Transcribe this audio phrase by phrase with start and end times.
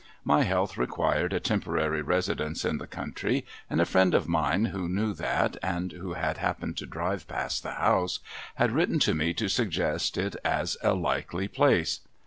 [0.23, 4.89] My health required a temporary residence in the country; and a friend of mine who
[4.89, 8.19] knew that, and who had happened to drive past the house,
[8.55, 11.99] had written to me to suggest it as a likely place.